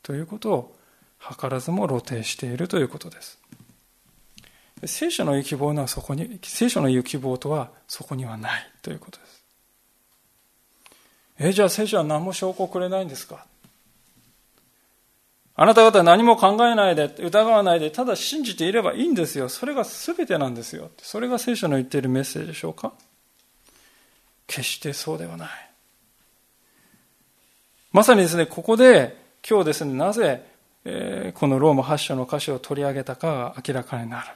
[0.05, 0.77] ということを
[1.21, 3.41] 図らずも露呈しているということです。
[4.87, 9.45] 聖書の言う希望はそこに、聖書の言う希望とはそこにはないということです。
[11.39, 13.47] え、じゃあ聖書は何も証拠をくれないんですか？
[15.57, 19.49] あなた方は何も考えないで、疑わないで、ただ信じていればいいんですよ。
[19.49, 20.91] それが全てなんですよ。
[20.99, 22.93] それが聖書の言っているメッセージでしょうか？
[24.47, 25.49] 決してそうではない。
[27.93, 29.17] まさにですね、ここで
[29.49, 30.45] 今日ですね、なぜ、
[30.85, 34.27] え、このローマ8章の歌詞を取り上げたかが明らかになる。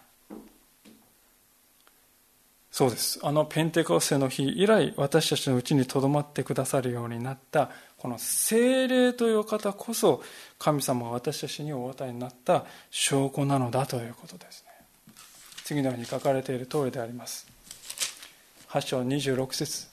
[2.78, 3.18] そうです。
[3.24, 10.22] あのペンテコステの日以来、私たちのうちに留まってくださるようになった、この精霊という方こそ、
[10.60, 14.70] 神様が私たちにお与えになった証拠なのだということですね。
[15.64, 17.48] 次のように書かれている通りであります。
[18.68, 19.88] 8章26節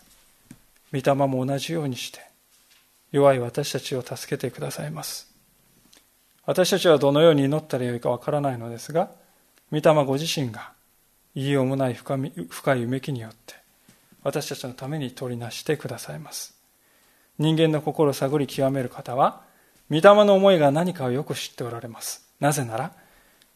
[0.93, 2.19] 御霊も同じようにして、
[3.11, 5.33] 弱い私たちを助けてくださいます。
[6.45, 9.09] 私たちはどのように祈ったらよいかわからないのですが、
[9.71, 10.74] 御霊ご自身が
[11.35, 12.17] いようもない深
[12.49, 13.55] 深いうめきによって
[14.23, 16.55] 私たちのために取りなしてくださいます。
[17.37, 19.41] 人間の心を探り極める方は
[19.91, 22.25] 御霊の思いが何かをよく知っておられます。
[22.39, 22.91] なぜなら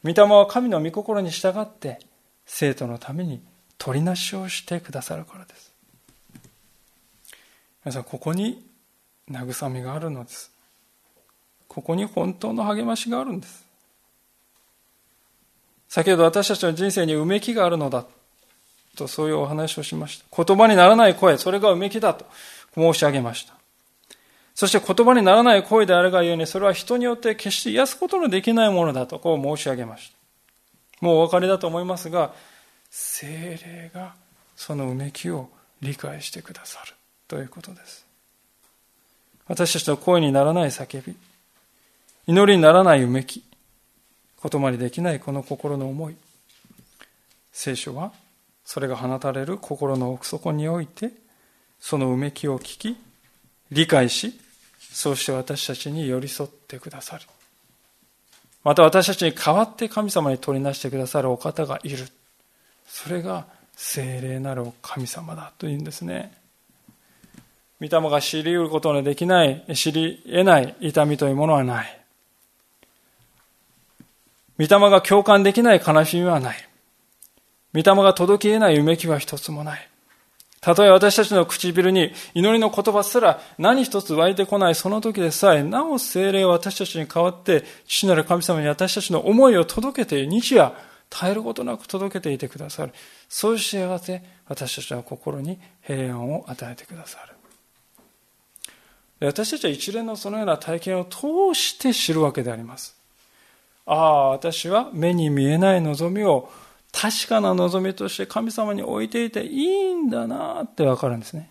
[0.03, 1.99] 御霊は神の御心に従って
[2.45, 3.41] 生徒のために
[3.77, 5.71] 取りなしをしてくださるからです。
[7.85, 8.67] 皆さんここに
[9.31, 10.51] 慰みがあるのです。
[11.67, 13.68] ここに本当の励ましがあるんです。
[15.99, 18.05] 先ほど私たちの人生にうめきがあるのだ
[18.95, 20.43] とそういうお話をしました。
[20.43, 22.25] 言葉にならない声、それがうめきだと
[22.73, 23.53] 申し上げました。
[24.55, 30.09] そして言葉にならない声であるがゆえに、それは人によって決して癒すことのできないものだとこう申し上げまし
[31.01, 31.05] た。
[31.05, 32.33] もうお分かりだと思いますが、
[32.89, 34.13] 精霊が
[34.55, 35.49] そのうめきを
[35.81, 36.93] 理解してくださる
[37.27, 38.05] ということです。
[39.49, 41.13] 私たちの声にならない叫び、
[42.25, 43.43] 祈りにならないうめき、
[44.41, 46.15] 言葉にできないこの心の思い。
[47.51, 48.11] 聖書は
[48.63, 51.11] それが放たれる心の奥底において
[51.79, 52.97] そのうめきを聞き
[53.71, 54.39] 理解し
[54.79, 57.23] そうして私たちに寄り添ってくださる。
[58.63, 62.07] また私たちに代わって神様に取りなしてくださるお方がいる。
[62.87, 66.33] それが聖霊なる神様だというんですね。
[67.79, 71.98] 御霊が知り得ることのできない知り得ない痛みというものはない。
[74.59, 76.57] 御霊が共感できない悲しみはない。
[77.73, 79.89] 御霊が届き得ないうめきは一つもない。
[80.59, 90.73] たとえ私たちの唇に祈りの言葉すら何一つ湧いてこないその時でさえ、なお精霊は私たちに代わって、父なる神様に私たちの思いを届けて、日夜、
[91.09, 92.91] 絶えることなく届けていてくださる。
[93.29, 97.35] そうしてやがて、私たちの心に平安を与えてくださる。
[99.27, 102.98] 私たちは一連のそのような体験を通して知るわけであります。
[103.91, 106.51] ああ、私は目に見えない望みを
[106.91, 111.49] 確かな望みとして神様に置いていていいんだなってわかるんですね。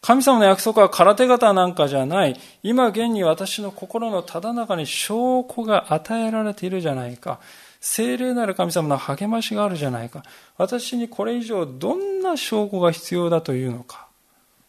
[0.00, 2.36] 神様の約束は空手形なんかじゃない。
[2.64, 7.38] 今現に私の心のただ中に証拠が与えられているじゃないか。
[7.80, 10.24] 精霊なる神様の励ましがあるじゃないか。
[10.56, 14.08] 私にこれ以上どんな証拠が必要だというのか。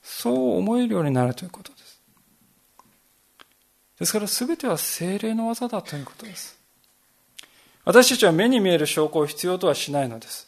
[0.03, 1.72] そう思えるようになるということ
[4.03, 4.13] です。
[4.13, 6.59] から全ては精霊の技だということです。
[7.85, 10.47] 私たちは目に見える証拠を必要とはしないのです。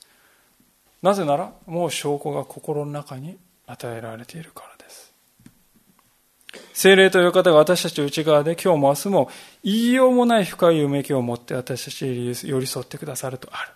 [1.02, 3.38] なぜなら、もう証拠が心の中に
[3.68, 5.14] 与えられているからです。
[6.74, 9.30] 精霊という方が私たち内側で今日も明日も
[9.64, 13.72] 言いようもない深い夢気を持って私たちに寄り添ってくださるとある。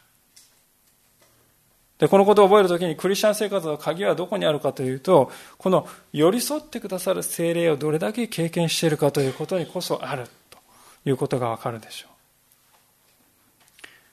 [2.00, 10.58] で、このことを覚えるときにクリスチャン生活の鍵はどこにあるかというと、この寄り添ってくださる精霊をどれだけ経験しているかということにこそあると
[11.06, 12.12] いうことがわかるでしょう。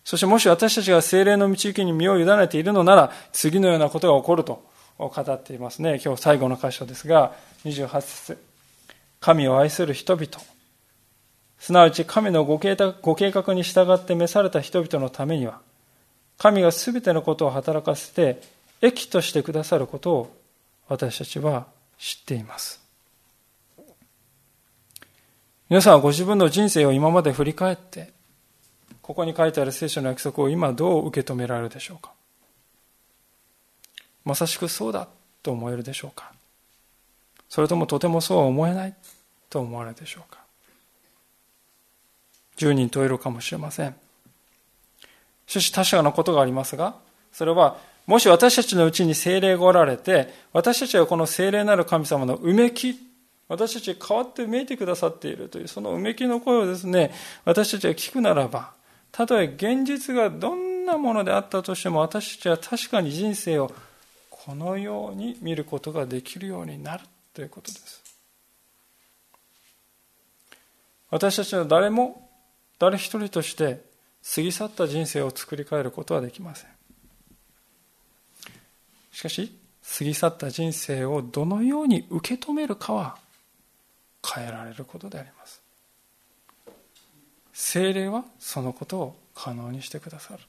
[0.05, 4.65] そしてもし私たちが精霊の導きに身を委ねているのなら、次のようなことが起こると
[4.99, 6.01] 語っていますね。
[6.05, 7.35] 今日最後の箇所ですが、
[7.65, 8.39] 28節
[9.21, 10.27] 神を愛する人々、
[11.59, 15.61] すなわち神のご計画に従って召された人々のためには、
[16.39, 18.43] 神が全てのことを働かせて
[18.83, 20.37] 益としてくださることを
[20.89, 21.67] 私たちは
[21.99, 22.81] 知っています。
[25.69, 28.13] 皆さんはご自分の人生を今まで振り返って、
[29.03, 32.13] ここに書いてある聖書の約束を今どう受け止められるでしょうか
[34.25, 35.09] まさしくそうだ
[35.43, 36.33] と思えるでしょうか
[37.49, 38.95] それともとてもそうは思えない
[39.49, 40.41] と思われるでしょうか
[42.57, 43.95] 十人十色かもしれません。
[45.47, 46.97] しかし確かなことがありますが、
[47.33, 52.97] それは、もし私たちのうちに精霊がおられて、私たちはこの精霊なる神様のうめき、
[53.49, 57.13] 私たち変わって見えてくださっているという、そのうめきの声をですね、
[57.45, 58.73] 私たちが聞くならば、
[59.13, 63.73] たとえ現実がどんなものであったとしても、私たちは確かに人生を
[64.31, 68.03] このように見ることができるようになるということです。
[71.11, 72.31] 私たちは誰も、
[72.79, 73.81] 誰一人として
[74.35, 76.71] 過ぎ去った人生を作り変えることはできません。
[79.13, 79.57] しかし
[79.99, 83.17] 過ぎ去った人生をどのように受け止めるかは
[84.27, 85.63] 変えられることであります。
[87.53, 90.41] 精霊はそのことを可能にしてくださる。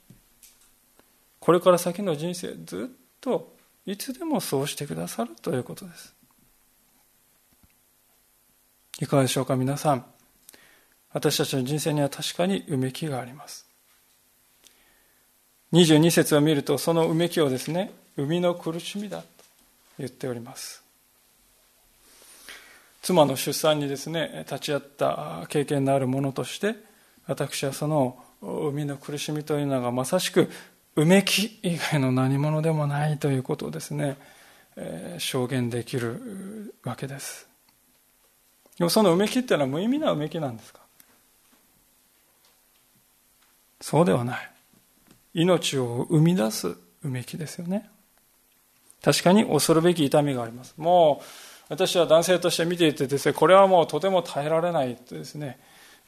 [1.40, 3.56] これから先の人生ずっと
[3.86, 6.14] いつでもそうしてくださるということです。
[9.00, 10.06] いかがでしょうか皆さん。
[11.14, 13.67] 私たちの人生には確かにうめきがあります。
[15.74, 19.26] 22節を見るとそのうめきをですね生みの苦しみだと
[20.00, 20.84] 言っております。
[23.02, 26.76] 妻の出産にですね立ち会った経験のあるものとして
[27.26, 30.50] 私はその生みの苦しみというのがまさしく
[30.96, 34.18] うめき以外の何者でもないということをですね、
[35.20, 37.48] 証言できるわけです。
[38.78, 40.80] でもそのうめきっていうのは無意味なうめきなんですか？
[43.80, 44.52] そうではない。
[45.38, 47.88] 命を生み出すうめきですよね。
[49.04, 50.74] 確かに恐るべき痛みがあります。
[50.78, 51.26] もう
[51.70, 55.60] 私は男性として見ていてですね、これはもうとても耐えられないとですね、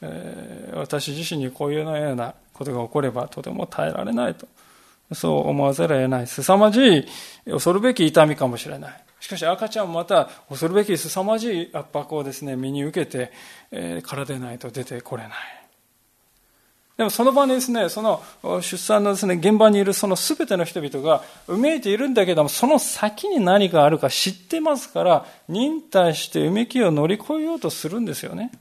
[0.01, 4.47] えー、私自身にこういうようなことが起こればとても耐えられないと。
[5.13, 6.27] そう思わざるを得ない。
[6.27, 7.05] 凄まじい、
[7.45, 9.03] 恐るべき痛みかもしれない。
[9.19, 13.31] しかし赤ちゃんもまた恐るべき凄まじい圧迫をですね、身に受けて、
[13.71, 15.58] えー、体でないと出てこれない。
[16.99, 18.21] でもその場にですね、その
[18.61, 28.51] 出産のですね、現場にいるその全ての人々がうめいているんだけども、その先に何があるか知ってますから、忍耐してうめきを乗り越えようとするんですよね。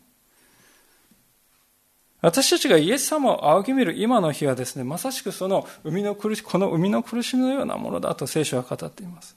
[2.21, 9.37] 私たちがイエス様を仰ぎ見る今の日はですね、まさしくその生みの苦し、この生みの苦しみのようなものだと聖書は語っています。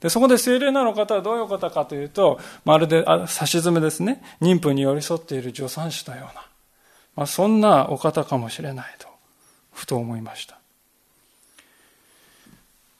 [0.00, 6.49] で、そこで精霊なの方はどういう方かというと、まるで、差し詰めですね、妊婦に寄り添っている助産師のような、
[7.16, 9.08] まあ、そんなお方かもしれないと、
[9.72, 10.60] ふと思いました。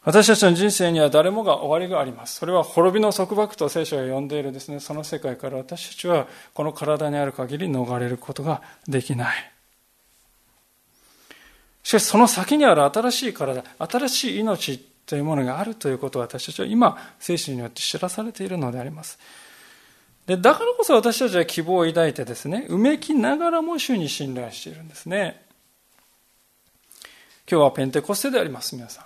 [0.03, 2.37] 私たちの人生には誰もが終わりがあります。
[2.37, 9.53] それは滅びの束縛と聖書が呼んでいるですね、その世界から私たちはこの体にある限り逃れることができない。
[11.83, 19.19] しかしその先にある新しい体、新しい命というものがあるということを私たちは今、聖書によって知らされているのであります。
[20.31, 25.45] でだからこそ私たちは希望を抱いてですね、うめきながらも主に信頼しているんですね。
[27.51, 29.05] 今日はペンテコステであります、皆さん。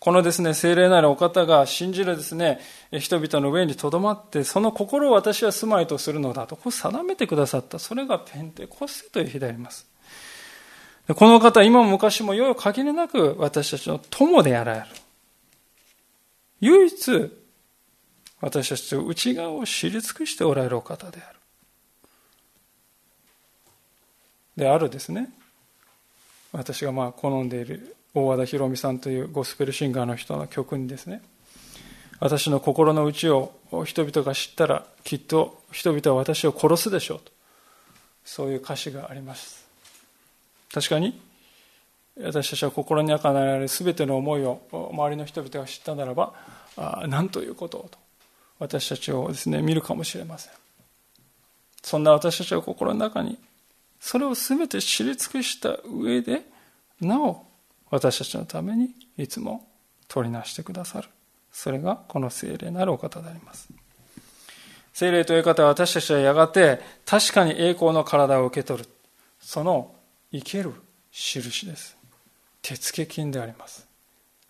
[0.00, 2.58] このですね、精霊なるお方が信じるですね、
[2.90, 7.78] 人々の上にとどまって、その心を私は住まいとするのだと、こう定めてくださった。
[7.78, 9.86] それがペンテコステという日であります。
[11.06, 14.86] この方、今も昔も世を限りなく私たちの友であられる。
[16.60, 17.43] 唯一、
[18.44, 21.38] 私たちと内側を知り尽くしておられるお方である。
[24.54, 25.30] であるですね。
[26.52, 31.22] 私がまあ好んでいる大和田博美さんというゴスペルシンガーの人の曲にですね。
[32.20, 33.54] 私の心の内を
[33.86, 37.32] 人々が知ったらきっと人々は私を殺すでしょうと。
[38.26, 39.66] そういう歌詞があります。
[40.70, 41.18] 確かに
[42.22, 44.60] 私たちは心になられる全ての思いを
[44.92, 46.34] 周りの人々が知ったならば
[47.08, 48.03] 何ということをと。
[48.58, 50.52] 私たちをですね、見るかもしれません。
[51.82, 53.38] そんな私たちの心の中に、
[54.00, 56.42] それを全て知り尽くした上で、
[57.00, 57.46] なお、
[57.90, 59.68] 私たちのためにいつも
[60.08, 61.08] 取りなしてくださる。
[61.52, 63.68] それがこの聖霊なるお方であります。
[64.92, 68.88] 聖霊という方は私たちはやがて確かに栄光の体を受け取る。
[69.40, 69.94] その
[70.32, 70.72] 生ける
[71.12, 71.96] 印です。
[72.62, 73.86] 手付金であります。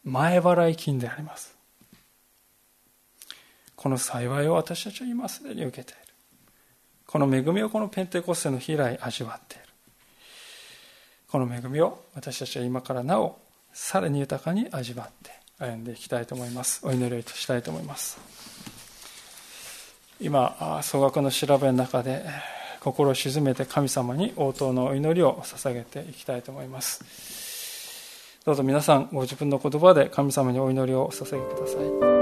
[0.05, 1.53] 前払い金であります。
[3.85, 6.14] この幸いを私たちは今すでに受けている。
[7.07, 9.64] この恵みをこのペンテコステの日以来味わっている。
[11.28, 13.39] この恵みを私たちは今からなお
[13.74, 16.80] さらに豊かに味わって歩んでいきたいと思います。
[16.82, 18.16] お祈りをしたいと思います。
[20.18, 22.24] 今、総額の調べの中で
[22.80, 28.41] 心を静めて神様に応答のお祈りを捧げていきたいと思います。
[28.47, 32.14] どうぞ皆さんご自分の言葉で神様にお祈りを捧げください。